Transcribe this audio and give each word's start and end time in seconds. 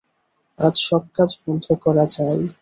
আজ 0.59 0.75
সব 0.87 1.03
কাজ 1.15 1.29
বন্ধ 1.41 1.65
করা 1.83 2.05
চাই। 2.13 2.39